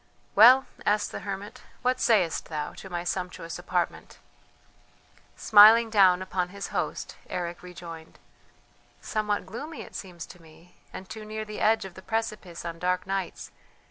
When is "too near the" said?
11.07-11.59